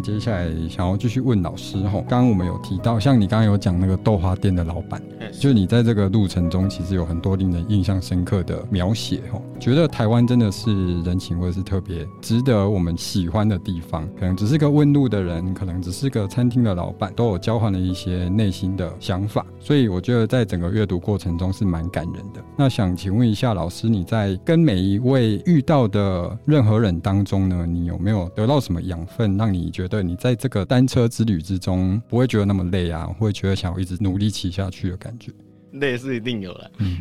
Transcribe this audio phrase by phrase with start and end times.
[0.00, 5.00] 那接下来想要继续问老师吼，刚刚我们有提到，像你刚刚有讲那个豆花店的老板，
[5.38, 14.08] 就你在这个路程中，其实有很多令人印象深刻的描写吼，觉得台湾真的是人情味是特别值得我们喜欢的地方。
[14.18, 19.46] 可能只是个问路的人，可能只是个餐厅的老板，都有交换了一些内心的想法。
[19.60, 22.42] 所以我觉得在整个阅读过程中是蛮感人的。
[22.56, 35.30] 那想请问一下老师，你在跟每一位遇到的任何人当中呢，你有没有得到什么养分，让你觉得你在这个单车之旅之中不会觉得那么累啊，会觉得想要一直努力骑下去的感觉？
[35.74, 36.98] 累是一定有的，嗯、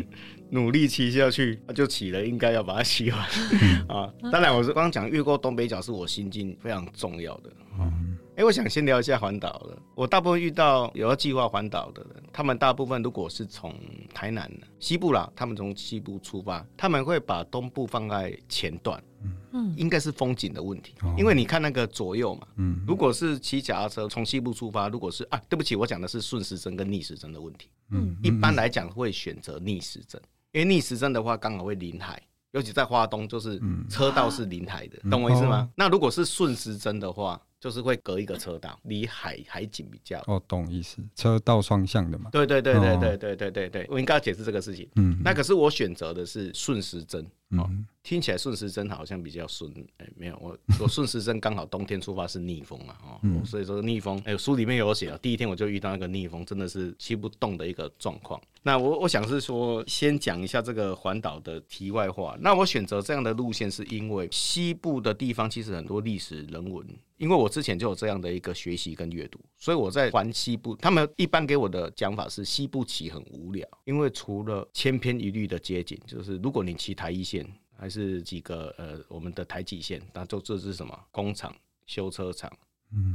[0.52, 3.30] 努力骑下去就骑了，应该要把它骑完、
[3.62, 4.14] 嗯、 啊。
[4.32, 7.52] 当然，我是刚刚讲越过东北角是我心境非常重要的。
[7.80, 9.78] 嗯哎，我想先聊一下环岛了。
[9.94, 13.76] 我大部分遇到有要计划环岛的人，他们大部分如果是从
[14.14, 19.04] 台南西部啦，他们从西部出发，他们会把东部放在前段。
[19.52, 22.48] 嗯，应该是风景的问题，因为你看那个左右嘛。
[22.56, 27.70] 嗯，如果是骑脚踏车从西部出发，如果是啊，对不起，我讲的是顺时针跟逆时针的问题。
[27.92, 35.70] 嗯，一般来讲会选择逆时针，因为逆时针的话刚好会临海，尤其在花东就是车道是临海的，懂我意思吗？
[35.76, 37.42] 那如果是顺时针的话。
[37.62, 42.30] 就是会隔一个车道，离海海景比较哦，懂意思，车道双向的嘛。
[42.32, 44.90] 对对对对对对对对对，我应该要解释这个事情。
[44.96, 47.30] 嗯，那可是我选择的是顺时针。
[47.58, 47.68] 哦，
[48.04, 49.74] 听起来顺时针好像比较顺。
[49.98, 52.96] 哎，没有，我 我顺时针刚好冬天出发是逆风嘛。
[53.04, 58.40] 哦，嗯、所以说逆风，哎，书里面有写啊，第一天我就遇到那个逆风，真的是骑不动的一个状况。
[58.62, 62.38] 那我我想是说，先讲一下这个环岛的题外话。
[62.40, 66.86] 那我选择这样的路线，是因为西部的地方其实很多历史人文。
[67.18, 77.39] 因为我之前就有这样的一个学习跟阅读，所以我在环西部，他们一般给我的讲法是西部骑很无聊，因为除了千篇一律的街景，就是如果你骑台一线，
[77.80, 82.52] 还是几个呃我们的台几线，那就这是什么工厂、修车厂、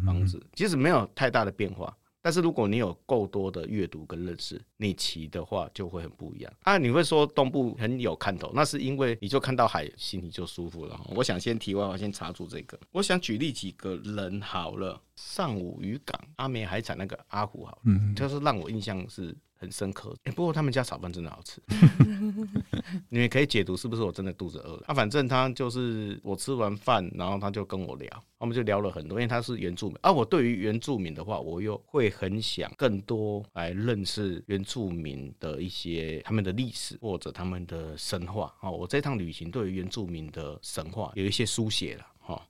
[0.06, 1.94] 房子，其实没有太大的变化。
[2.22, 6.78] 但是如果你有够多的阅读跟认识，你骑的话就会很不一样啊！
[6.78, 10.98] 你会说东部很有看头，那是因为你就看到海，心里就舒服了。
[11.14, 12.81] 我想先题外话，先查出这个。
[12.92, 19.36] 我想举例几个人好了，上午渔港阿美海产那个阿虎好了，嗯，就是让我印象是。
[19.64, 21.60] 很深刻，哎、欸，不过他们家炒饭真的好吃。
[23.08, 24.84] 你们可以解读是不是我真的肚子饿了？
[24.86, 30.12] 啊，反正他就是我吃完饭，然后他就跟我聊，我们就聊了很多，因为他是原住民啊。
[30.12, 38.70] 我对于原住民的话，我又会很想更多来认识原住民的一些他们的历史或者他们的神话啊。
[38.70, 42.41] 我这趟旅行对于原住民的神话有一些书写了哈。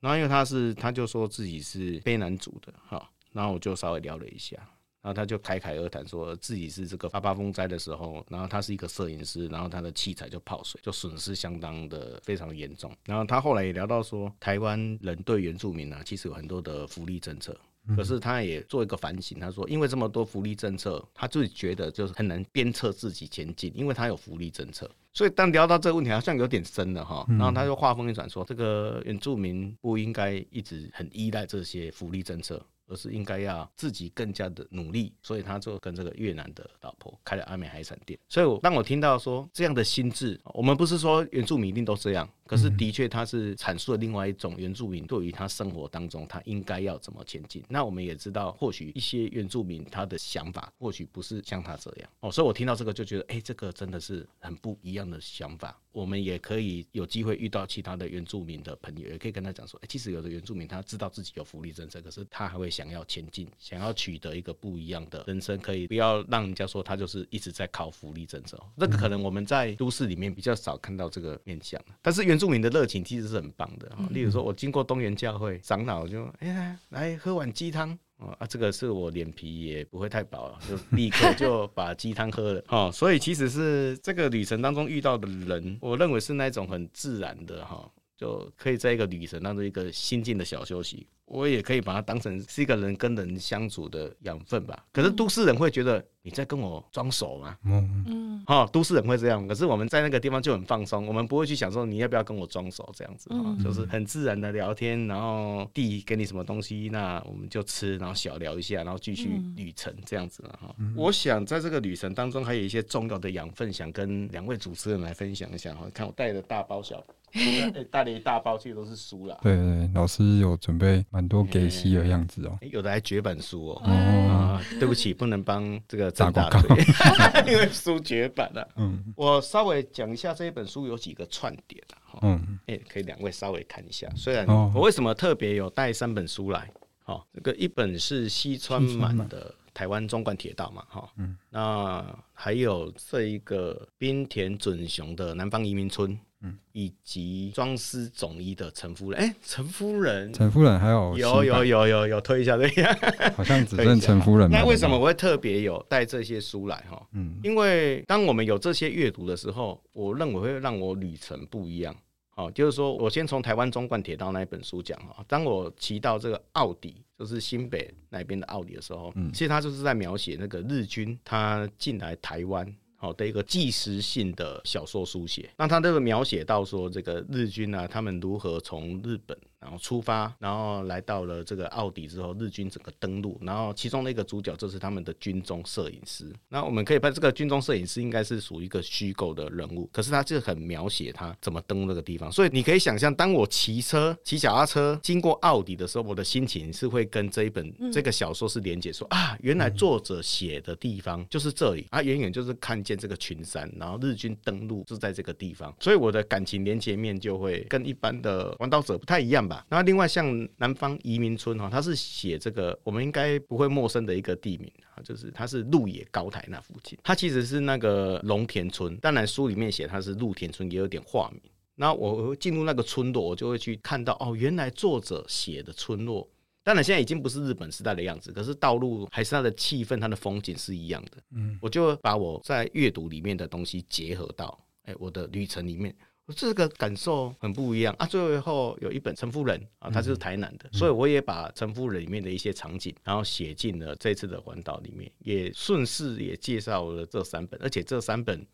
[0.00, 4.56] 然后因为他是，他就说自己是卑南族的哈，然后我就稍微聊了一下。
[5.04, 12.90] 然后他就侃侃而谈，说自己是这个八八风灾的时候，然后他是一个摄影师，然后他的器材就泡水，就损失相当的非常严重。
[13.04, 17.54] 然后他后来也聊到说，台湾人对原住民呢、啊，其实有很多的福利政策，
[17.94, 24.90] 可是他也做一个反省，他说，因为这么多福利政策，他自己觉得就是很难鞭策自己前进，因为他有福利政策。
[25.12, 27.26] 所以当聊到这个问题，好像有点深了哈。
[27.28, 32.64] 然后他就话锋一转说，这个原住民不应该一直很依赖这些福利政策。
[32.86, 38.18] 而是应该要自己更加的努力，所以他就跟这个越南的老婆开了阿美海产店。
[38.28, 42.28] 所以，我当我听到说这样的心智，我们不是说原住民一定都这样。
[42.46, 47.64] 可是，的确，他是阐述了另外一种原住民对于他生活当中他应该要怎么前进。
[47.68, 52.30] 那我们也知道，或许一些原住民他的想法，或许不是像他这样哦。
[52.30, 55.78] 所以我听到这个就觉得，哎，这个真的是很不一样的想法。
[55.90, 68.60] 我们也可以有机会遇到其他的原住民的朋友，也可以跟他讲说，哎，其实有的原住民他知道自己有福利政策，可是他还会想要前进，想要取得一个不一样的人生，可以不要让人家说他就是一直在靠福利政策。
[68.76, 82.90] 这个可能我们在都市里面比较少看到这个面向，但是原原住民的热情其实是很棒的，例如说，我经过东园教会，长老就哎呀，来喝碗鸡汤啊，这个是我脸皮也不会太薄，就立刻就把鸡汤喝了 哦。
[82.92, 87.88] 所以其实是这个旅程当中遇到的人，我认为是那种很自然的哈，
[88.24, 91.06] 就可以在一个旅程当中一个心境的小休息。
[91.26, 94.84] 我也可以把它当成是一个人跟人相处的养分吧。
[94.92, 97.56] 可是都市人会觉得你在跟我装熟吗？
[97.64, 99.48] 嗯嗯，哈，都市人会这样。
[99.48, 110.76] 可是我们在那个地方就很放松，我们不会去想说你要不要跟我装熟这样子，嗯，就是很自然的聊天，然后递给你什么东西，那我们就吃，然后小聊一下，然后继续旅程这样子哈。
[110.94, 115.88] 我想在这个旅程当中还有一些重要的养分，想跟两位主持人来分享一下哈。
[115.94, 117.02] 看我带的大包小
[117.34, 119.36] 包， 带了一大包，其实都是书啦。
[119.42, 121.04] 对，对对，老师有准备。
[121.10, 123.90] 蛮多给息的样子哦、喔，有的还绝版书哦、喔。
[123.90, 126.76] 哦、啊，对不起，不能帮这个张大推，
[127.52, 128.68] 因为书绝版了。
[128.76, 132.18] 嗯， 我稍微讲一下这一本书有几个串点啊。
[132.22, 134.08] 嗯，哎，可以两位稍微看一下。
[134.16, 136.70] 虽然我为什么特别有带三本书来？
[137.02, 139.54] 好，这个一本是西川满的。
[139.74, 152.96] 台湾纵贯铁道嘛，哈，嗯，那还有这一个滨田准雄的南方移民村，嗯，以及庄司总医的陈夫人，哎、欸，陈夫人，陈夫人还有有有有有有推一下对呀，
[153.34, 154.50] 好像只剩陈夫人。
[154.50, 157.02] 那为什么我会特别有带这些书来哈？
[157.12, 161.96] 嗯，因为当我们有这些阅读的时候，我认为会让我旅程不一样。
[162.36, 165.24] 哦，就是说我先从台湾中贯铁道那一本书讲哈。
[165.28, 172.66] 当我骑到这个奥迪，就是新北那边的奥迪的时候，嗯，其实他就是在描写那个日军他进来台湾
[173.04, 175.50] 好的一个纪实性的小说书写。
[175.58, 179.36] 那他这个描写到说，这个日军呢，他们如何从日本。
[179.64, 186.30] 然后出发，然后来到了这个奥迪之后，日军整个登陆，然后其中的一个主角就是他们的军中摄影师。
[186.50, 192.30] 那我们可以把这个军中摄影师应该是属于一个虚构的人物，可是他就很描写他怎么登那个地方。
[192.30, 209.53] 所以你可以想象，当我骑车骑脚踏车经过奥迪的时候，我的心情是会跟这一本这个小说是连接，说啊，原来作者写的地方就是这里啊，远远就是看见这个群山，然后日军登陆是在这个地方，所以我的感情连接面就会跟一般的环岛者不太一样吧。
[209.68, 218.96] 那另外像南方移民村哈，它是写这个我们应该不会陌生的一个地名啊，就是它是鹿野高台那附近，它其实是那个龙田村。
[218.98, 221.42] 当然书里面写它是鹿田村，也有点化名。
[221.74, 226.28] 那我进入那个村落，我就会去看到哦，原来作者写的村落，
[226.62, 231.22] 当然现在已经不是日本时代的样子，可是道路还是它的气氛、它的风景是一样的。
[231.34, 235.94] 嗯，我就把我在阅读里面的东西结合到哎我的旅程里面。
[236.34, 238.06] 这个感受很不一样啊！
[238.06, 248.46] 最后有一本陈夫人啊，他就是台南的，嗯、所以我也把陈夫人里面的一些场景，然后写进了这次的环岛里面，也顺势也介绍了这三本，而且这三本。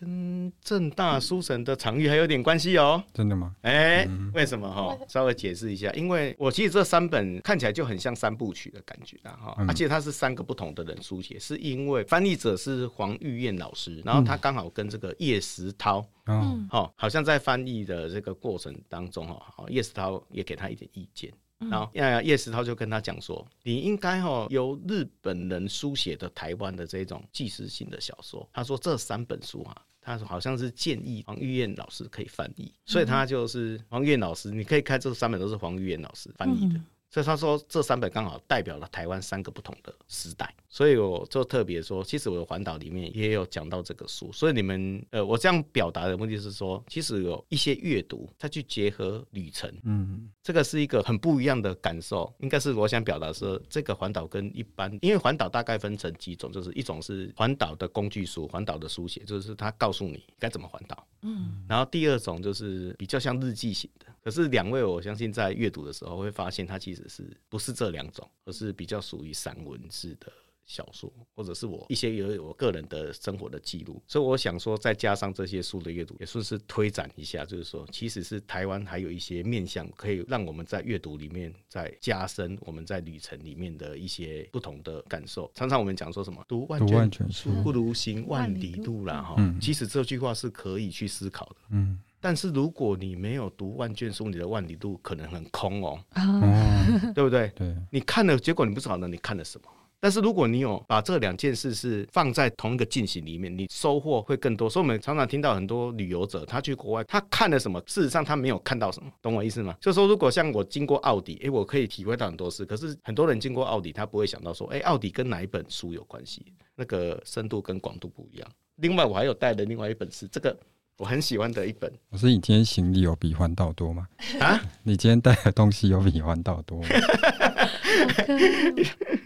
[0.00, 3.02] 跟正大书神的场域还有点关系哦。
[3.12, 3.54] 真的吗？
[3.60, 4.96] 哎，为什么哈？
[5.06, 21.30] 稍微解释一下，因为我其实这三本看起来就很像三部曲的感觉啦哈，而且它是三个不同的人书写，是因为翻译者是黄玉燕老师，然后他刚好跟这个叶石涛，嗯，好，好像在翻译的这个过程当中哈，叶石涛也给他一点意见，
[21.68, 29.76] 然后叶叶石涛就跟他讲说，你应该哈由日本人书写的台湾的这种纪实性的小说，他说这三本书啊。
[30.02, 36.80] 他说好像是建议黄玉燕老师可以翻译，所以他就是黄玉燕老师，你可以看这三本都是黄玉燕老师翻译的。
[37.10, 44.30] 所以他说这三本刚好代表了台湾三个不同的时代，所以我就特别说，其实我的环岛里面也有讲到这个书。
[44.30, 52.32] 所以你们呃，我这样表达的目的是说，其实有一些阅读它去结合旅程，嗯，这个是一个很不一样的感受。
[52.38, 64.06] 应该是我想表达说，这个环岛跟一般，因为环岛大概分成几种，就是一种是环岛的工具书，环岛的书写，就是他告诉你该怎么环岛，嗯，然后第二种就是比较像日记型的。
[64.22, 70.30] 可是两位，我相信在阅读的时候会发现，它其实是不是这两种，而是比较属于散文式的
[70.66, 74.00] 小说，或者是我一些有我个人的生活的记录。
[74.06, 85.50] 所以我想说，再加上这些书的阅读，也算是推展一下，就是说，其实是台湾还有一些面向，可以让我们在阅读里面再加深我们在旅程里面的一些不同的感受。
[85.54, 91.56] 常常我们讲说什么“读万卷书不如行万里路”啦，哈，其实这句话是可以去思考的。
[91.70, 91.98] 嗯。
[92.20, 96.42] 但是如果你没有读万卷书，你的万里路可能很空哦，哦
[97.14, 97.48] 对不对？
[97.56, 99.68] 对，你看了，结果你不知道呢，你看了什么？
[100.02, 104.68] 但是如果你有把这两件事是放在同一个进行里面，你收获会更多。
[104.68, 107.78] 所以我们常常听到很多旅游者，他去国外，他看了什么？
[107.86, 109.76] 事实上他没有看到什么，懂我意思吗？
[109.78, 112.64] 就是说，如果像我经过奥迪，诶，我可以体会到很多事。
[112.64, 116.46] 可是很多人经过奥迪，他不会想到说，诶，奥迪跟哪一本书有关系？
[116.74, 118.50] 那个深度跟广度不一样。
[118.76, 120.58] 另外，我还有带的另外一本是这个。
[121.00, 121.90] 我很喜欢的一本。
[122.10, 124.06] 我是你今天行李有比环岛多吗？
[124.38, 124.60] 啊？
[124.82, 126.88] 你今天带的东西有比环岛多吗？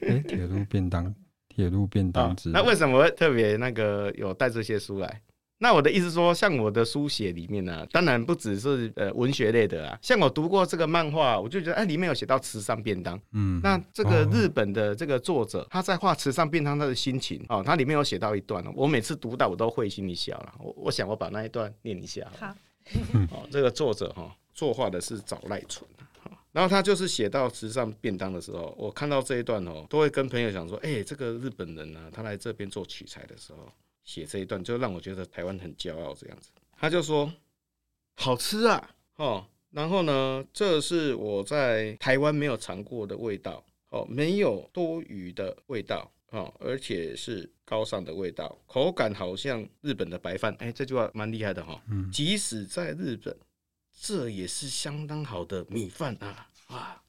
[0.09, 1.13] 哎，铁路便当，
[1.49, 2.51] 铁路便当纸。
[2.51, 5.21] 那为什么会特别那个有带这些书来？
[5.59, 9.99] 那我的意思说，像我的书写里面呢、啊，当然不只是呃文学类的啊。
[10.03, 13.19] 像我读过这个漫画，我就觉得哎，里面有写到慈善便当。
[13.33, 20.55] 嗯，那这个日本的这个作者他在画慈善便当他的心情哦，他里面有写到一段，我每次读到我都会心一笑了。
[20.59, 22.27] 我我想我把那一段念一下。
[22.39, 22.49] 好，
[23.31, 25.89] 哦，这个作者哈作画的是早赖纯，
[26.53, 33.73] 然后他就是写到慈善便当的时候，我看到这一段哦，都会跟朋友讲说，哎，这个日本人呢、啊，他来这边做取材的时候。
[34.05, 36.51] 写这一段就让我觉得台湾很骄傲，这样子。
[36.77, 37.33] 他就说
[38.15, 50.55] 好吃啊，哦，然后呢，这是我在台湾没有尝过的味道，哦，没有多余的味道哦，而且是高尚的味道，口感好像日本的白饭。
[50.59, 51.81] 哎，这句话蛮厉害的哈、哦。
[51.89, 53.37] 嗯，即使在日本，
[54.01, 56.51] 这也是相当好的米饭啊！
[56.69, 57.03] 哇，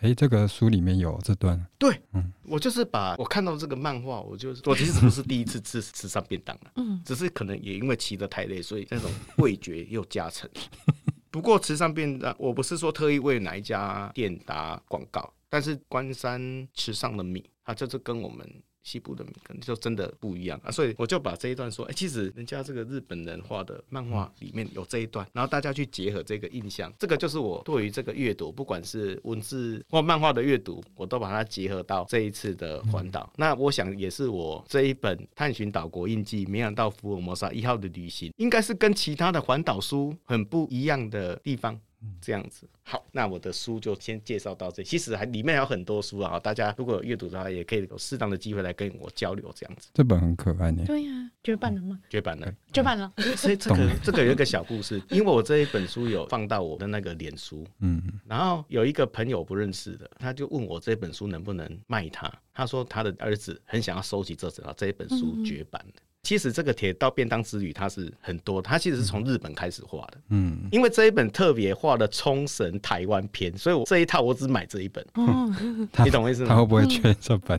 [0.00, 1.62] 哎，这个书里面有这段。
[1.78, 10.48] 对，嗯，我就是把我看到这个漫画，我就是我其实不是第一次吃吃上便当了，嗯， 只是可能也因为骑得太累，所以那种味觉又加成。
[11.30, 18.62] 不过吃上便当，我不是说特意为哪一家店打广告，但是关山池上的米，它就是跟我们。
[18.82, 33.30] 西部的米可能就真的不一样啊，所以我就把这一段说，哎、欸，其实人家这个日本人画的漫画里面有这一段，然后大家去结合这个印象，这个就是我对于这个阅读，不管是文字或漫画的阅读，我都把它结合到这一次的环岛。
[33.36, 41.78] 那我想也是我这一本探寻岛国印记，没想到福尔摩沙一号的旅行，应该是跟其他的环岛书很不一样的地方。
[42.20, 44.82] 这样子，好，那我的书就先介绍到这。
[44.82, 49.50] 其实还里面还有很多书啊，大家如果有阅读的话，也可以有适当的机会来跟我交流。
[49.54, 50.82] 这样子，这本很可爱呢。
[50.86, 52.00] 对呀、啊，绝版了吗？
[52.08, 53.12] 绝版了，绝版了。
[53.36, 62.32] 所以这个这个有一个小故事， 因为我这一本书有放到我的那个脸书，嗯，然后有一个朋友不认识的，他就问我这本书能不能卖他。
[62.52, 66.00] 他说他的儿子很想要收集这这这一本书绝版的。
[66.00, 70.18] 嗯其实这个铁道便当之旅它是很多，它其实是从日本开始画的。
[70.28, 75.04] 嗯，因为这一本特别画的冲绳台湾篇，所以我这一套我只买这一本。
[75.14, 76.48] 嗯， 你懂我意思吗？
[76.50, 77.58] 他会不会缺这本？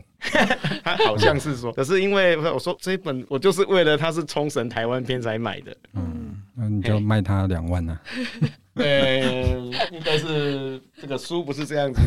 [0.84, 5.76] 他 好像是说， 可是因为我说这一本我就是为了它是冲绳台湾篇才买的。
[5.94, 7.98] 嗯，那你就卖他两万呢？
[8.74, 9.54] 对，
[9.90, 12.00] 应该是这个书不是这样子。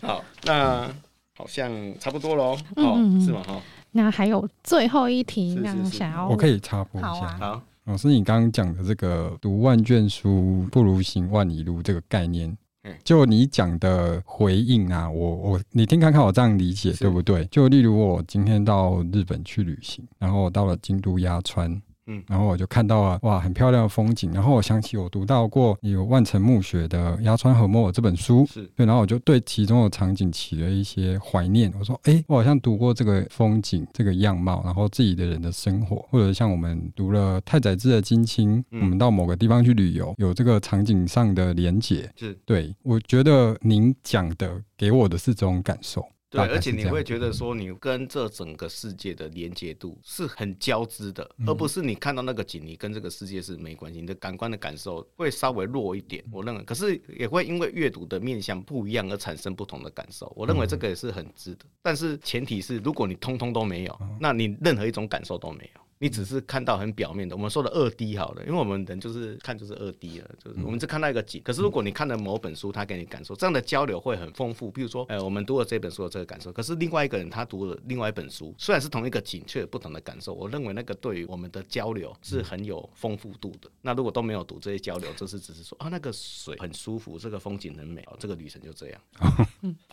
[0.00, 0.90] 好，那
[1.36, 2.58] 好像差不多喽。
[2.76, 3.42] 哦，是吗？
[3.46, 3.62] 哈。
[3.92, 7.10] 那还有最后一题，那想要我可以插播一下。
[7.10, 12.56] 好啊，老师，你刚刚讲的这个“读万卷书不如行万里路”这个概念，
[13.02, 17.44] 就你讲的回应啊，我我你听看看，我这样理解对不对？
[17.46, 21.80] 就例如我今天到日本去旅行，然后我到了京都鸭川。
[22.10, 24.32] 嗯，然后我就看到了哇，很漂亮的风景。
[24.32, 28.84] 然后我想起我读到过有万城墓穴的《鸭川和莫尔》这本书，是对。
[28.84, 31.72] 然后我就对其中的场景起了一些怀念。
[31.78, 42.10] 我说，哎，我好像读过这个风景，这个样貌，然后自己的人的生活，或者像我们读了太宰治的《金青》，嗯，我们到某个地方去旅游，有这个场景上的连结。
[42.16, 46.04] 是对，我觉得您讲的给我的是这种感受。
[46.30, 56.24] 对，而且你会觉得说，你跟这整个世界的连接度是很交织的，而不是你看到那个景，你跟这个世界是没关系，你的感官的感受会稍微弱一点。
[56.30, 60.32] 我认为，可是也会因为阅读的面向不一样而产生不同的感受。
[60.36, 65.80] 我认为这个也是很值得，但是前提是，如果你通通都没有，那你任何一种感受都没有。
[66.02, 71.42] 你只是看到很表面的，我们说的二 D 好了，因为我们人就是看就是二 D 了，就是我们只看到一个景。
[71.44, 74.70] 可是如果你看了某本书，他给你感受，这样的交流会很丰富。
[74.70, 80.32] 比如说，呃，我们读了这本书的这个感受，可是另外一个人他读了另外一本书，虽然是同一个景，却有不同的感受。
[80.32, 83.70] 我认为那个对于我们的交流是很有丰富度的。
[83.82, 89.00] 那如果都没有读这些交流，就是只是说啊，那个水很舒服，这个风景很美，哦这个旅程就这样，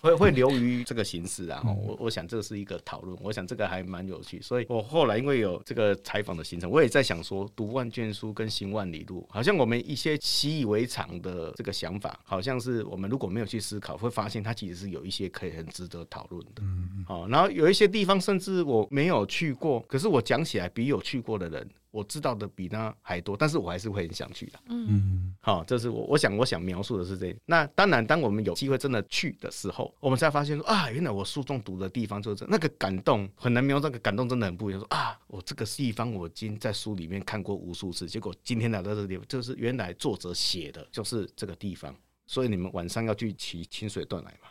[0.02, 1.62] 会会流于这个形式啊。
[1.86, 4.42] 我我想这是一个讨论，我想这个还蛮有趣。
[4.42, 16.62] 所以我后来因为有这个采访的行程，我也在想说，读万卷书跟行万里路，好像我们一些习以为常的这个想法，好像是我们如果没有去思考，会发现它其实是有一些可以很值得讨论的。
[16.62, 21.70] 嗯，好，然后有一些地方甚至我没有去过，可是我讲起来比有去过的人。
[21.98, 24.60] 我知道的比他还多，但是我还是会很想去的。
[24.68, 27.36] 嗯，好，这是我我想我想描述的是这。
[27.48, 34.80] 那当然，当我们有机会真的去的时候，我们才发现说啊，原来我书中读的地方就是这，那个感动很难描述，那个感动真的很不一样。
[34.80, 41.96] 说啊，我这个地方我已经在书里面看过无数次，结果今天来到这个地方，就是原来作者写的就是这个地方，
[42.28, 44.50] 所以你们晚上要去骑清水断来嘛。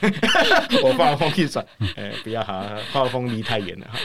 [0.82, 1.64] 我放风一转，
[1.96, 3.98] 哎，不要哈，画风离太远了哈，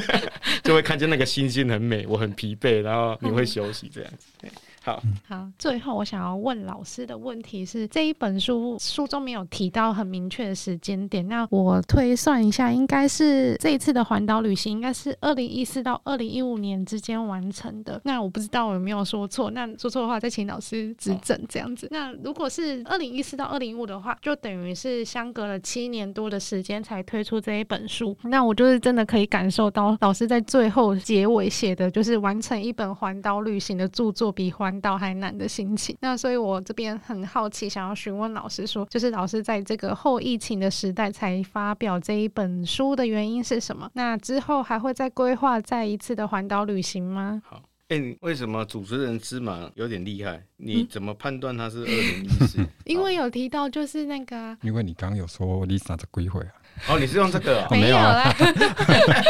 [0.64, 4.48] 就会看见那个星星很美，我很疲惫，然后你会休息这样子。
[4.86, 18.00] 好，好，最后我想要问老师的问题是：这一本书书中没有提到很明确的时间点，那我推算一下，应该是这一次的环岛旅行应该是二零一四到二零一五年之间完成的。
[18.04, 21.88] 那我不知道我有没有说错，那说错的话再请老师指正这样子。
[21.90, 28.16] 那如果是二零一四到二零一五的话，就等于是相隔了七年多的时间才推出这一本书。
[28.22, 43.90] 那我就是真的可以感受到老师在最后结尾写的，就是完成一本环岛旅行的著作比环到还难的心情，那所以我这边很好奇，想要询问老师说，就是老师在这个后疫情的时代才发表这一本书的原因是什么？
[43.94, 47.42] 那之后还会再规划再一次的环岛旅行吗？
[47.44, 50.42] 好，哎、欸，为什么主持人芝麻有点厉害？
[50.56, 52.58] 你怎么判断他是二零一四？
[52.84, 56.52] 因为有提到就是那个、啊，因为你刚刚有说 Lisa 的归回啊。
[56.88, 57.68] 哦，你是用这个、哦？
[57.74, 58.34] 没有啦。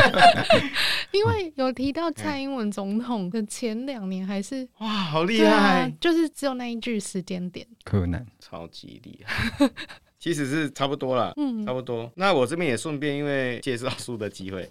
[1.12, 5.92] 因为有提到蔡英文总统的前两年还是哇，好厉害、啊！
[6.00, 9.70] 就是只有那一句时间点，柯南超级厉害。
[10.18, 12.10] 其实是差不多了，嗯，差不多。
[12.16, 14.68] 那我这边也顺便因为介绍书的机会，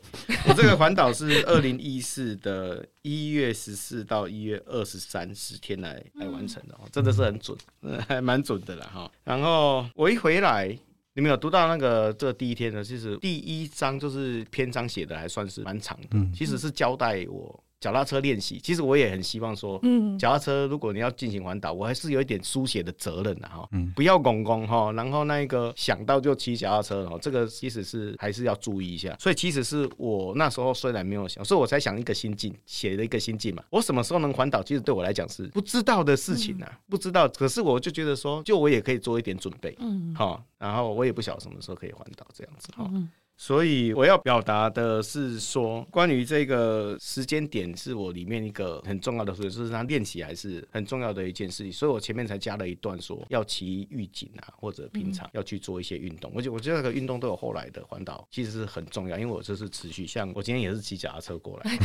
[0.49, 7.57] 我这个环岛是二零一四的一月十四到一月二十三十天来来完成的，哦，真的是很准，
[8.05, 9.09] 还蛮准的啦哈。
[9.23, 10.77] 然后我一回来，
[11.15, 12.83] 你们有读到那个这第一天呢？
[12.83, 17.63] 其实第一章就是篇章写的还算是蛮长的，其实是交代我。
[17.79, 29.15] 脚踏车练习，其实我也很希望说，嗯，脚踏车如果你要进行环岛，我还是有一点书写的责任的哈，嗯，不要拱拱哈，然后那个想到就骑脚踏车哈，这个其实是还是要注意一下。
[29.19, 33.63] 所以其实是我那时候虽然没有想，所以我才想一个心境，写了一个心境嘛。
[33.69, 37.27] 我什么时候能环岛，其实对我来讲是不知道的事情啊，不知道。
[37.27, 42.89] 可是我就觉得说，就我也可以做一点准备，嗯，好，然后我也不晓得什么时候可以环岛这样子哈。
[43.37, 51.71] 所以我要表达的是说，关于这个时间点是我里面一个很重要的，所以就是它练习还是很重要的一件事情。
[51.71, 56.31] 所以我前面才加了一段说，要骑预警啊，或者平常要去做一些运动。
[56.33, 60.07] 我觉我觉得那个运动都有后来的环岛，其实是很重要，因为我这是持续。
[60.07, 61.77] 像我今天也是骑脚踏车过来，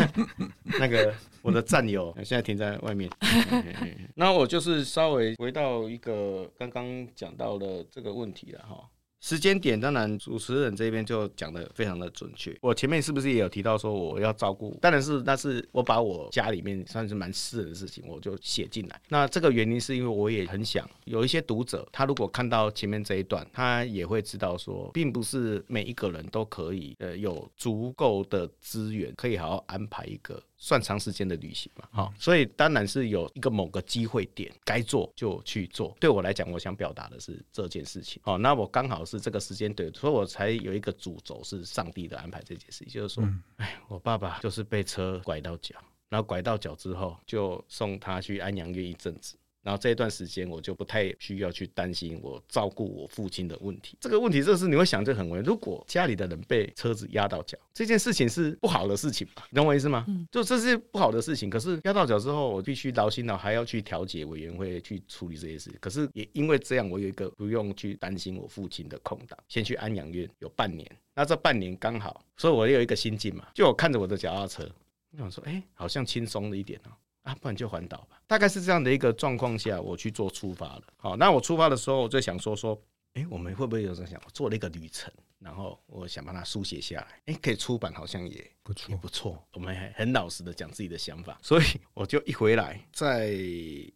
[0.80, 3.10] 那个我的战友现在停在外面。
[4.14, 8.88] 那我就是稍微回到一个刚刚讲到的这个问题了哈。
[9.24, 12.54] 时间点当然，主持人这边就讲得非常的准确。
[12.60, 14.76] 我前面是不是也有提到说我要照顾？
[14.82, 19.00] 当然是，但是我把我家里面算是蛮私人的事情，我就写进来。
[19.08, 30.42] 那这个原因是因为我也很想有一些读者，他如果看到前面这一段，他也会知道说，并不是每一个人都可以呃有足够的资源，可以好好安排一个。
[30.56, 35.94] 算长时间的旅行嘛，好，所以当然是有一个某个机会点，该做就去做。
[36.00, 38.22] 对我来讲，我想表达的是这件事情。
[38.24, 45.74] 好，那我刚好是这个时间对，所以我才有一个主轴是上帝的安排这件事情，就是说，哎，我爸爸就是被车拐到脚，
[46.08, 49.36] 然后拐到脚之后，就送他去安阳院一阵子。
[49.64, 53.96] 然后这一段时间，我就不太需要去担心我照顾我父亲的问题。
[54.00, 59.46] 这个问题，这是你会想着很为，如果家里的人被车子压到脚，这件事情是不好的事情吧？
[59.50, 60.04] 你懂我意思吗？
[60.06, 61.48] 嗯，就这是不好的事情。
[61.48, 65.72] 可是压到脚之后，我必须劳心劳，还要去调解委员会去处理这些事。
[65.80, 70.86] 可是也因为这样，我有一个不用去担心我父亲的空档，先去安养院有半年。
[71.14, 74.68] 那这半年刚好，所以我有一个心境嘛，就我看着我的脚踏车，
[75.12, 76.90] 我想说，哎，好像轻松了一点哦。
[77.24, 78.22] 啊，不然就环岛吧。
[78.26, 80.82] 大概是这样的一个状况下，我去做出发了。
[80.96, 82.80] 好，那我出发的时候，我就想说说，
[83.14, 89.42] 哎、欸，我们会不会有人想，我做了一个旅程，然后我想把它书写下来，哎、欸，可以出版，好像也不错，也不错。
[89.52, 93.34] 我们还很老实的讲自己的想法， 所以我就一回来，在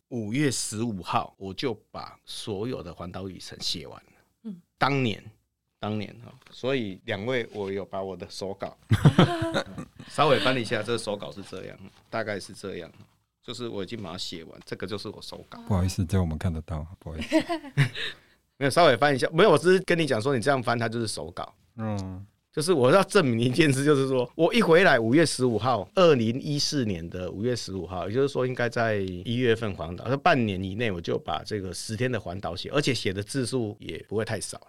[0.08, 4.12] 五月十五号，我就把所有的环岛旅程写完了。
[4.44, 5.22] 嗯，当年，
[5.78, 8.78] 当年哈，所以两位，我有把我的手稿
[10.08, 12.90] 稍微翻了一下，这个手稿是这样，大概是这样。
[13.48, 15.58] 就是我已经把它写完，这个就是我手稿。
[15.66, 17.34] 不好意思，这我们看得到，不好意思。
[18.61, 21.54] 没有，稍微翻一下，没有，我只是跟你讲说，你这样翻它就是手稿。
[21.78, 34.66] 嗯，就是我要证明一件事，就是说我一回来五月十五号，二零一四年的五月十五号，也就是说应该在一月份环岛，那半年以内我就把这个十天的环岛写，而且写的字数也不会太少了。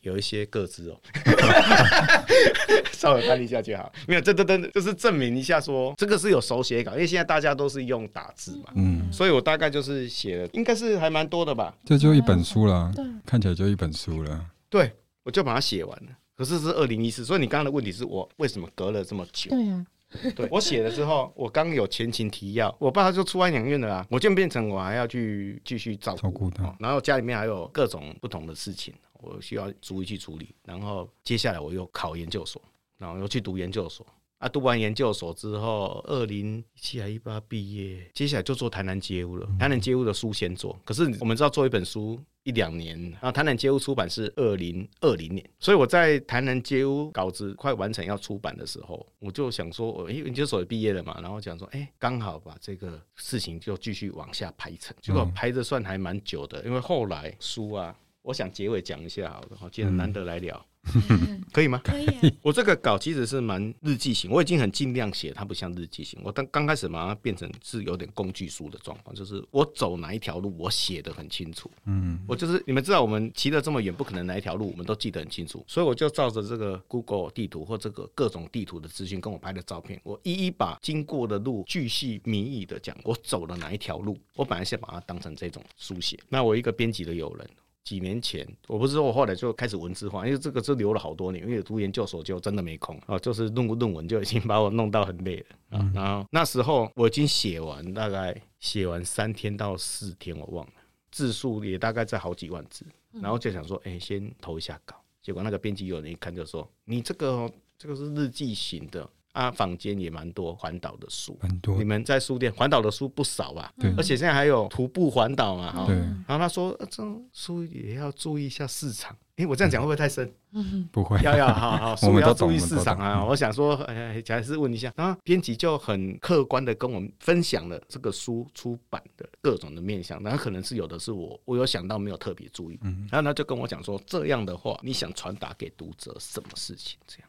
[0.00, 1.00] 有一些个字哦，
[2.92, 3.92] 稍微翻一下就好。
[4.08, 11.72] 没有，这这这就是证明一下说这个是有手写稿，因为现在大家都是用打字嘛，嗯，所以我大概就是写了，应该是还蛮多的吧。
[11.84, 14.44] 这就一本书了，对，看起来就一本书了。
[14.68, 16.08] 对，我就把它写完了。
[16.36, 19.50] 可是是二零一四，所以你刚刚的问题是我为什么隔了这么久？
[19.50, 19.86] 对呀，
[20.34, 28.92] 对我写了之后，我刚有前情提要，我爸他就出安养院了啊，我就变成我还要去继续照顾他，然后家里面还有各种不同的事情。
[29.20, 32.60] 我需要逐一去处理，然后接下来我又考研究所，
[32.98, 34.06] 然后又去读研究所
[34.38, 34.48] 啊。
[34.48, 39.48] 读完研究所之后，二零一七还一八毕业，接下来就做台南街屋了。
[39.58, 57.96] 台南街屋的书先做，可是我们知道做一本书一两年，然后台南街屋出版是二零二零年，所以我在台南街屋稿子快完成要出版的时候，我就想说，我研究所也毕业了嘛，然后讲说，哎，刚好把这个事情就继续往下排程，结果排着算还蛮久的，因为后来书啊。
[58.26, 60.66] 我想结尾讲一下好了，既然难得来聊。
[61.10, 61.80] 嗯、 可以吗？
[61.84, 62.12] 可以、啊。
[62.42, 66.18] 我这个稿其实是蛮日记型，我已经很尽量写，它不像日记型。
[66.24, 71.70] 我刚刚开始把它变成是有点工具书的状况，就是我走哪一条路，我写得很清楚。
[71.84, 84.18] 嗯，我就是你们知道，我们骑了这么远，不可能哪一条路我们都记得很清楚，所以我就照着这个 Google 地图或这个各种地图的资讯，跟我拍的照片，我一一把经过的路巨细靡遗的讲，我走了哪一条路。
[84.34, 86.18] 我本来是把它当成这种书写。
[86.28, 87.48] 那我一个编辑的友人。
[87.86, 95.78] 几年前，我不是说我后来就开始文字化，因为这个是留了好多年，因为读研究所就真的没空啊，就是论论文就已经把我弄到很累了啊。
[95.80, 100.72] 嗯、然后那时候我已经写完，大概写完三天到四天，我忘了
[101.12, 104.96] 字数也大概在好几万字，然后就想说，哎、欸，先投一下稿。
[105.22, 109.08] 结果那个编辑有人一看就说，你这个这个是日记型的。
[109.36, 111.76] 啊，坊间也蛮多环岛的书，很多。
[111.76, 113.70] 你们在书店环岛的书不少吧？
[113.78, 113.92] 对。
[113.98, 115.84] 而且现在还有徒步环岛嘛，哈。
[115.86, 115.94] 对。
[116.26, 119.14] 然后他说，这种书也要注意一下市场。
[119.36, 120.32] 哎，我这样讲会不会太深？
[120.52, 121.20] 嗯，不会。
[121.20, 123.22] 要要，好好， 书要注意市场啊。
[123.22, 124.90] 我想说，哎，还是问一下。
[124.96, 132.78] 然后编辑就很客观的跟我们分享了这个书出版的各种的面向，然后可能是有的是我我有想到没有特别注意。
[132.80, 133.06] 嗯。
[133.12, 136.98] 然后他就跟我讲说，这样的话，你想传达给读者什么事情？
[137.06, 137.25] 这样。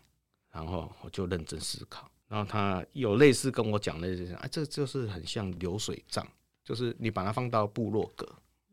[0.57, 2.09] 然后我就认真思考。
[2.27, 6.27] 然后他有类似跟我讲的这些，啊，这就是很像流水账，
[6.63, 8.27] 就是你把它放到部落格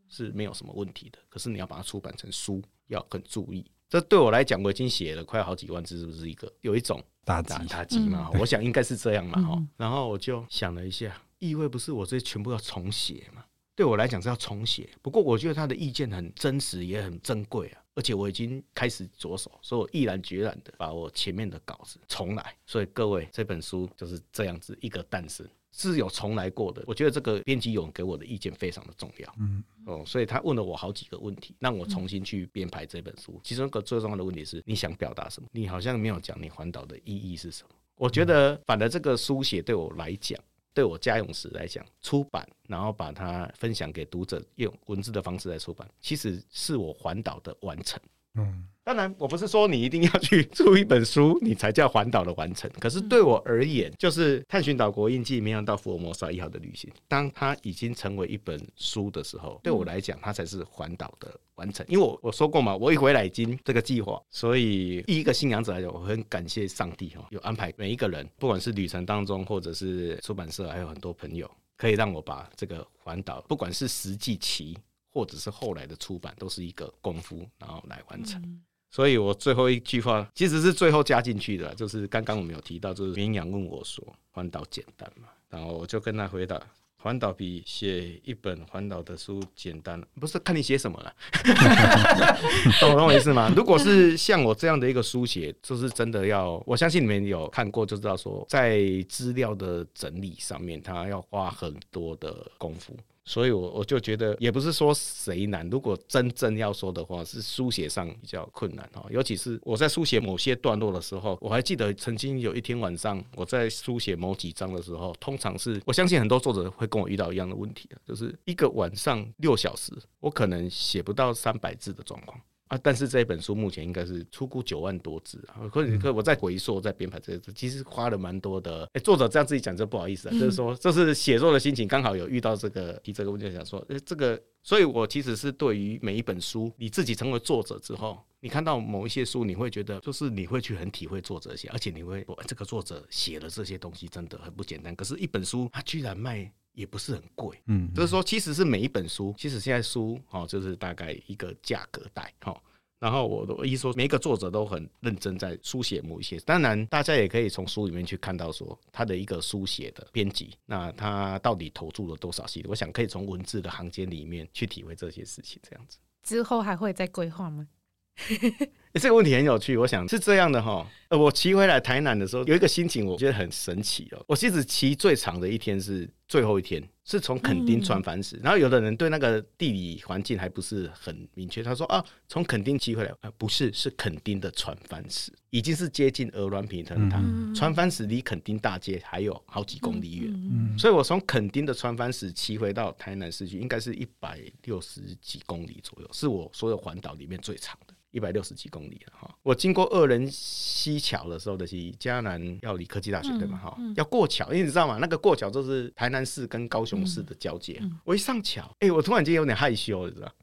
[0.09, 3.63] 是没有什么问题的，可是你要把它出版成书，要很注意。
[3.87, 8.29] 这对我来讲，我已经写了快好几万字，是不是一个有一种打击打击嘛？
[8.39, 9.63] 我想应该是这样嘛，哈。
[9.77, 13.45] 然后我就想了一下，意味不是我这全部要重写嘛？
[13.75, 17.81] 对我来讲是要重写，不过我觉得他的意见很真实，也很珍贵啊。
[17.95, 22.55] 而且我已经开始着手，所以我毅然决然的把我前面的稿子重来。
[22.65, 26.83] 所以各位，这本书就是这样子一个诞生，是有重来过的。
[26.85, 29.35] 我觉得这个编辑勇给我的意见非常的重要。
[29.39, 33.39] 嗯，哦，所以他问了我好几个问题，让我重新去编排这本书。
[33.43, 35.47] 其中一个最重要的问题是，你想表达什么？
[35.53, 37.69] 你好像没有讲你环岛的意义是什么。
[37.95, 40.37] 我觉得，反而这个书写对我来讲。
[40.75, 47.99] 对我家用时来讲，出版然后把它分享给读者，用文字的方式来出版，其实是我环岛的完成。
[48.35, 48.67] 嗯。
[48.83, 52.69] 当然，我不是说你一定要去出一本书，你才叫环岛的完成。
[52.79, 61.83] 可是对我而言，就是探寻岛国印记，没想到福尔摩沙一号的旅行，当它已经成为一本书的时候，对我来讲，它才是环岛的完成。
[61.89, 74.77] 因为我我说过嘛，我一回来已经这个计划，所以以一个信仰者来讲，我很感谢上帝哈，有安排每一个人，不管是旅程当中，或者是出版社，还有很多朋友，可以让我把这个环岛，不管是实际骑，
[75.15, 78.61] 或者是后来的出版，都是一个功夫，然后来完成。
[78.91, 86.61] 所以我最后一句话其实是最后加进去的，就是刚刚我们有提到，就是绵羊问我说：“环岛简单吗？”然后我就跟他回答
[87.01, 91.15] ：“环岛比写一本环岛的书简单，不是看你写什么了，
[92.81, 93.49] 懂我懂我意思吗？
[93.55, 102.93] 如果是像我这样的一个书写，就是真的要，我相信你们有看过就知道，说在资料的整理上面，他要花很多的功夫。”
[103.25, 105.67] 所以，我我就觉得也不是说谁难。
[105.69, 109.03] 如果真正要说的话，是书写上比较困难哈。
[109.09, 122.39] 尤其是我在书写某些段落的时候，我还记得曾经有一天晚上，我在书写某几章的时候，通常是我相信很多作者会跟我遇到一样的问题，就是一个晚上六小时，我可能写不到三百字的状况。
[122.67, 122.77] 啊！
[122.81, 125.67] 但是这一本书目前应该是出估九万多字啊。
[125.69, 128.89] 可可，我再回溯、再编排这些字，其实花了蛮多的。
[128.93, 144.95] 哎，作者这样自己讲就不好意思啊，就是说这是写作的心情，刚好有遇到这个提这个问题，想说，哎，这个，所以我其实是对于每一本书，你自己成为作者之后，你看到某一些书，你会觉得就是你会去很体会作者写，而且你会说，这个作者写了这些东西真的很不简单。
[144.95, 146.51] 可是，一本书它居然卖。
[146.75, 152.55] 也不是很贵，嗯，就是说，其实是每一本书，其实现在书哦，就是大概一个价格带，哈。
[152.97, 162.67] 然后我的意思说，每一个作者都很认真在书写某一些，当然大家也可以从书里面去看到说他的一个书写的编辑，那他到底投注了多少心力？
[162.67, 165.97] 我想可以从文字的行间里面去体会这些事情，这样子。
[166.23, 167.67] 之后还会再规划吗？
[168.99, 170.87] 这个问题很有趣，我想是这样的哈。
[171.09, 174.23] 呃，我骑回来台南的时候，有一个心情，我觉得很神奇哦。
[174.27, 178.39] 我其实骑最长的一天是最后一天，是从垦丁穿帆石。
[178.41, 187.21] 然后有的人对那个地理环境还不是很明确，他说啊，从垦丁骑回来，呃，不是，是垦丁的船帆石，已经是接近鹅銮鼻灯塔。
[187.53, 197.93] 船帆石离垦丁大街还有好几公里远，所以我从垦丁的船帆石骑回到台南市区，应该是一百六十几公里左右，是我所有环岛里面最长的。
[198.15, 203.57] 一百六十几公里了哈，我经过二人溪桥的时候的是嘉南药理科技大学对吧？
[203.57, 204.97] 哈，要过桥，因为你知道吗？
[205.01, 207.81] 那个过桥就是台南市跟高雄市的交界。
[208.05, 210.33] 我一上桥，哎，我突然间有点害羞，你知道？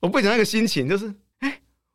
[0.00, 1.14] 我不讲那个心情，就是。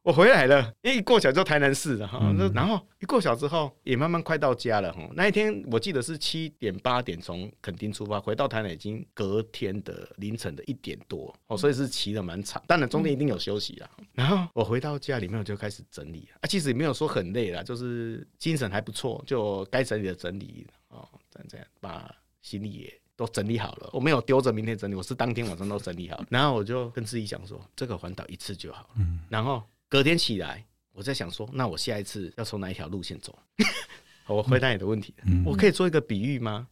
[0.07, 5.01] 我回来了，因为一过桥就台南市了哈，嗯、然后一过桥之后也慢慢快到家了哈。
[5.13, 13.89] 那一天我记得是七点八点从垦丁出发，回到台南已经隔天的凌晨的一点多哦，所以是骑得蛮长，当然中间一定有休息啦。
[13.97, 22.09] 嗯、然后我回到家里面我就开始整理啊，其实也没有说很累啦，就是精神还不错，就该整理的整理哦，这样这样把
[22.41, 26.23] 行李也都整理好了，我没有丢着明天整理，我是当天晚上都整理好。
[26.29, 29.61] 然后我就跟自己讲说，这个环岛一次就好了，嗯，然后。
[29.89, 33.37] 隔天起来，我在想说，那我下一次要从哪一条路线走？
[34.27, 36.67] 我回答你的问题，嗯、我可以做一个比喻吗？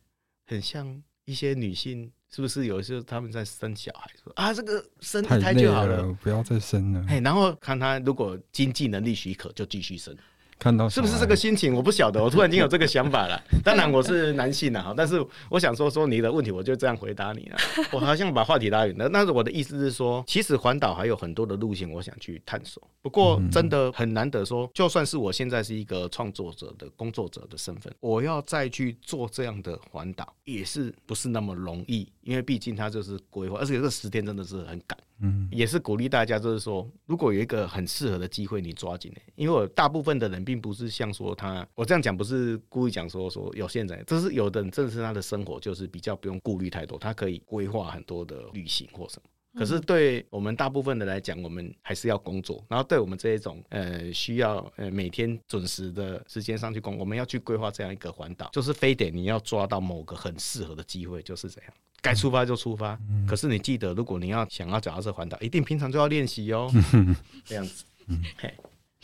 [0.46, 7.06] 很像一些女性，是不是有时候他们在生小孩，说啊，这个生一胎就好了，了，不要再生了。
[7.22, 10.16] 然后看他如果经济能力许可，就继续生。
[10.58, 11.74] 看到是不是这个心情？
[11.74, 13.42] 我不晓得，我突然间有这个想法了。
[13.64, 17.58] 当然我是男性了哈，但是我想说说你的问题，我就这样回答你了。
[17.92, 19.10] 我好像把话题拉远了。
[19.10, 22.82] 但是我的意思是说，其实环岛还有很多的路线，我想去探索。
[23.02, 32.08] 不过真的很难得说，就算是我现在是一个创作者的工作者的身份，我要再去做这样的环岛，也是不是那么容易？
[32.24, 34.98] 因为毕竟它就是规划，而且这十天真的是很赶。
[35.20, 39.14] 嗯，也是鼓励大家，就是说，如果有一个很适合的机会，你抓紧。
[39.36, 49.30] 因为我大部分的人并不是像说他，我这样讲不是故意讲说说有现在，就是有的人正是他的生活就是比较不用顾虑太多，他可以规划很多的旅行或什么。
[49.58, 52.64] 可是对我们大部分的来讲，我们还是要工作。
[52.68, 61.74] 然后对我们这一种呃需要呃每天准时的时间上去工，我们要去规划这样一个环岛，就是非得你要抓到某个很适合的机会，就是这样。
[62.02, 66.72] 该出发就出发，嗯、可是你记得，如果你要想要脚踏车环岛，一定平常就要练习哦。
[67.46, 67.84] 这样子，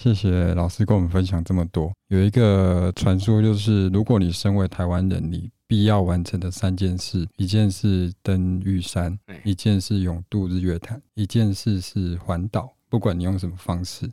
[0.01, 1.93] 谢谢老师跟我们分享这么多。
[2.07, 12.67] 有一个传说，就是如果你身为台湾人，你必要完成的三件事：一件事登玉山，一件是永渡日月潭，一件事是环岛。
[12.89, 14.09] 不管你用什么方式。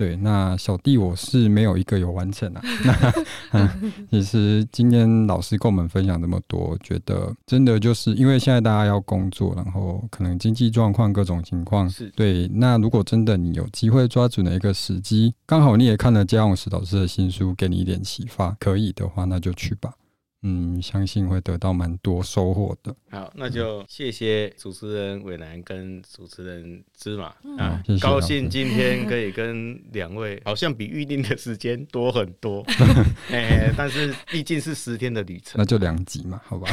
[0.00, 2.62] 对，那小弟我是没有一个有完成啊。
[2.82, 3.12] 那
[3.52, 12.48] 嗯，其实今天老师跟我们分享这么多，觉得真的就是因为现在大家要工作，然后可能经济状况各种情况是对。
[12.48, 19.92] 那如果真的你有机会抓准了一个时机，刚好你也看了嘉永石老师的新书，给你一点启发，可以的话，那就去吧。
[20.42, 22.94] 嗯，相信会得到蛮多收获的。
[23.10, 32.64] 好，那就谢谢主持人伟南跟主持人芝麻、嗯、啊，谢谢高兴今天可以跟两位，好像比预定的时间多很多。
[33.30, 36.70] 哎、欸，但是毕竟是十天的旅程，那就两集嘛，好吧？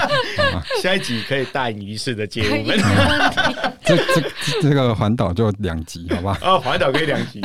[0.82, 2.78] 下一集可以大隐于市的接我们。
[3.88, 6.38] 这这这个环岛就两集，好吧？
[6.42, 7.40] 哦，环岛可以两集。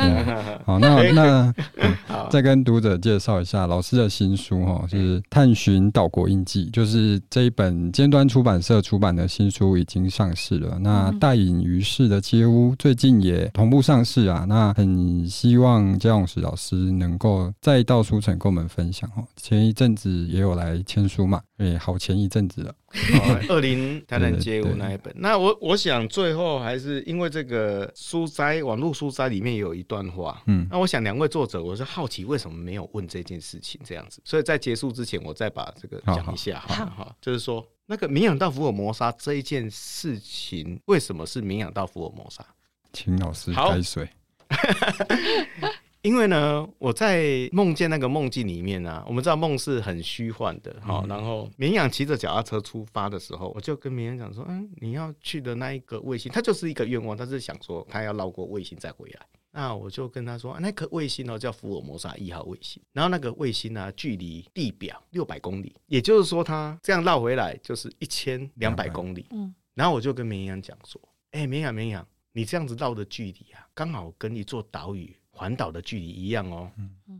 [0.66, 1.96] 好，那那、嗯、
[2.30, 5.54] 再跟读者介绍一下老师的新书哈，是探。
[5.54, 10.78] 寻岛国印记，就是这一本尖端出版社出版的新书已经上市了。
[10.80, 14.44] 那大隐于市的街屋最近也同步上市啊。
[14.48, 19.22] 那很希望江永石老师能够再到书城跟我们分享哦。
[19.36, 22.74] 前一阵子也有来签书嘛，哎，好前一阵子了。
[23.48, 42.46] 二零台南街舞那一本，那我我想最后还是因为这个书斋网络书斋里面有一段话，嗯，那我想两位作者，我是好奇为什么没有问这件事情这样子，所以在结束之前，我再把这个讲一下，好好，就是说那个冥养到福尔摩沙这一件事情，为什么是冥养到福尔摩沙？
[42.92, 44.08] 请老师开水。
[46.04, 59.26] 因为呢，我在梦见那个梦境里面呢、啊，我们知道梦是很虚幻的，好，然后绵羊骑着脚踏车出发的时候，我就跟绵羊讲说，嗯，你要去的那一个卫星，它就是一个愿望，他是想说他要绕过卫星再回来。
[59.50, 69.26] 那我就跟他说，那颗卫星呢叫福尔摩沙一号卫星，然后那个卫星呢距离地表六百公里，也就是说它这样绕回来就是一千两百公里。
[69.30, 75.16] 嗯，然后我就跟绵羊讲说，哎，绵羊绵羊，你这样子绕的距离啊，刚好跟一座岛屿。
[75.34, 76.70] 环岛的距离一样哦，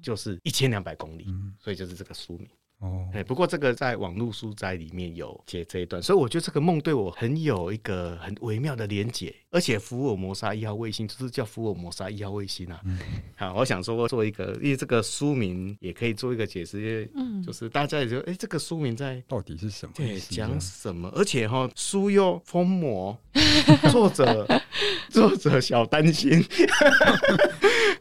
[0.00, 1.26] 就是一千两百公里，
[1.58, 2.48] 所以就是这个书名。
[2.80, 12.80] 哦，哎，不过这个在网络书斋里面有写这一段，所以我觉得这个梦对我很有一个很微妙的连结，而且福尔摩沙一号卫星就是叫福尔摩沙一号卫星啊。
[12.84, 12.98] 嗯、
[13.36, 19.92] 好，我想说做一个，因为这个书名也可以做一个解释，因为就是大家也觉得，哎，这个书名在到底是什么？
[19.96, 21.08] 对，讲什么？
[21.14, 23.16] 而且哈、哦，书又封魔，
[23.92, 24.46] 作者
[25.08, 26.44] 作者小担心。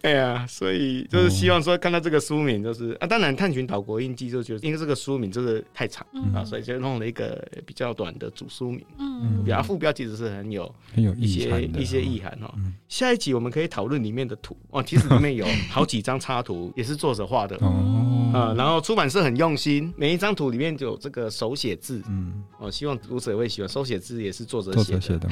[0.07, 8.85] 哎呀，所以就是希望说看到这个书名，就是啊，当然探寻岛国印记就觉得，因为这个书名就是太长啊，所以就弄了一个比较短的主书名。
[8.99, 12.53] 嗯，然后副标其实是很有很有一些一些意涵哈。
[12.89, 18.31] 下一集我们可以讨论里面的图哦，其实里面有好几张插图，也是作者画的哦。
[18.33, 23.69] 啊，然后出版社很用心，每一张图里面就有这个手写字，嗯，哦，希望读者会喜欢。
[23.69, 25.29] 手写字也是作者写的，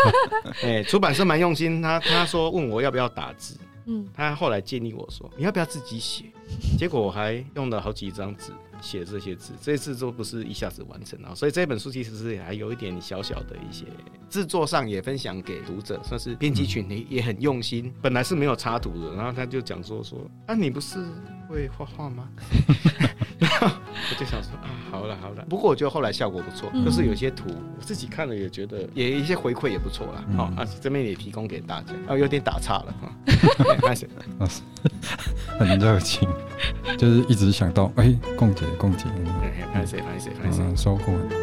[0.64, 6.24] 哎，出版社蛮用心，他他说问我要不要打字，嗯，他后来建议我说你要不要自己写，
[6.78, 8.52] 结果我还用了好几张纸。
[8.84, 13.86] 写这些字，这次都不是一下子完成啊，所以这本书其实是还有一点小小的一些
[14.28, 17.92] 制作上也分享给读者，算是编辑群里也很用心。
[18.02, 20.98] 本来是没有插图的，然后他就讲说说啊，你不是
[21.48, 22.28] 会画画吗？
[23.38, 25.44] 然后我就想说啊，好了好了。
[25.48, 30.24] 不过我觉得后来效果不错，就是有些图我自己看了也觉得也一些回馈也不错啦。
[30.36, 31.92] 好，啊这边也提供给大家。
[32.06, 33.12] 啊，有点打岔了哈。
[33.82, 34.62] 开始，老师
[35.58, 36.28] 很热情，
[36.96, 38.64] 就是一直想到哎，共姐。
[38.74, 39.06] 共进，
[39.72, 41.38] 拍谢拍谢拍谢，收获很多。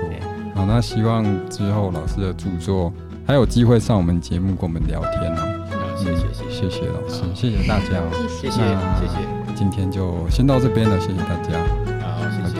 [0.53, 2.91] 好，那希望之后老师的著作
[3.25, 5.95] 还有机会上我们节目跟我们聊天哦。
[5.97, 7.85] 谢谢谢谢谢谢老师，谢谢大家，
[8.27, 9.55] 谢谢谢谢。
[9.55, 11.59] 今天就先到这边了，谢谢大家。
[12.01, 12.49] 好，拜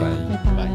[0.56, 0.71] 拜拜。